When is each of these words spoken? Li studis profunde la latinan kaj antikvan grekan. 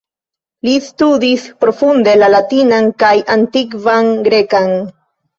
Li 0.67 0.71
studis 0.83 1.43
profunde 1.63 2.15
la 2.21 2.29
latinan 2.35 2.87
kaj 3.03 3.11
antikvan 3.35 4.09
grekan. 4.29 4.73